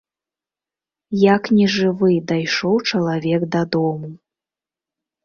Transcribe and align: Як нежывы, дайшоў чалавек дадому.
Як 1.23 1.43
нежывы, 1.59 2.09
дайшоў 2.31 2.75
чалавек 2.93 3.41
дадому. 3.57 4.11